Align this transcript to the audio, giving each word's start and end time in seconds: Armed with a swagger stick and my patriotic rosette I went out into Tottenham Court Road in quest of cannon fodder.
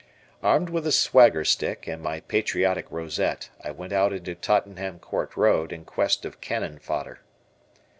Armed 0.41 0.71
with 0.71 0.87
a 0.87 0.91
swagger 0.91 1.45
stick 1.45 1.85
and 1.87 2.01
my 2.01 2.21
patriotic 2.21 2.87
rosette 2.89 3.51
I 3.63 3.69
went 3.69 3.93
out 3.93 4.11
into 4.11 4.33
Tottenham 4.33 4.97
Court 4.97 5.37
Road 5.37 5.71
in 5.71 5.85
quest 5.85 6.25
of 6.25 6.41
cannon 6.41 6.79
fodder. 6.79 7.19